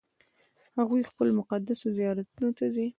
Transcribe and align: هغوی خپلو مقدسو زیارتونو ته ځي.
هغوی 0.77 1.07
خپلو 1.09 1.31
مقدسو 1.39 1.87
زیارتونو 1.97 2.49
ته 2.57 2.65
ځي. 2.75 2.87